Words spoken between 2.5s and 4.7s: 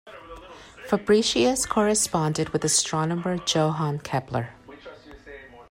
astronomer Johannes Kepler.